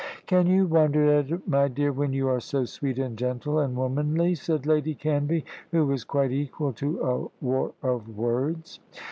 [0.25, 3.75] "Can you wonder at it, my dear, when you are so sweet and gentle and
[3.75, 6.99] womanly?" said Lady Canvey, who was quite equal to
[7.39, 8.79] a war of words.